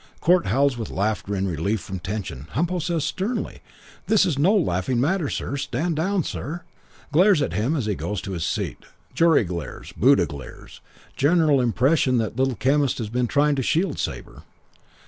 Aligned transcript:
Court 0.19 0.47
howls 0.47 0.79
with 0.79 0.89
laughter 0.89 1.35
in 1.35 1.47
relief 1.47 1.79
from 1.79 1.99
tension. 1.99 2.47
Humpo 2.53 2.79
says 2.79 3.03
sternly, 3.03 3.61
'This 4.07 4.25
is 4.25 4.39
no 4.39 4.51
laughing 4.55 4.99
matter, 4.99 5.29
sir. 5.29 5.57
Stand 5.57 5.95
down, 5.95 6.23
sir.' 6.23 6.63
Glares 7.11 7.39
after 7.39 7.55
him 7.55 7.75
as 7.75 7.85
he 7.85 7.93
goes 7.93 8.19
to 8.21 8.31
his 8.31 8.43
seat. 8.43 8.79
Jury 9.13 9.43
glares. 9.43 9.91
Buddha 9.95 10.25
glares. 10.25 10.81
General 11.15 11.61
impression 11.61 12.17
that 12.17 12.35
little 12.35 12.55
chemist 12.55 12.97
has 12.97 13.09
been 13.09 13.27
trying 13.27 13.53
to 13.57 13.61
shield 13.61 13.99
Sabre. 13.99 14.41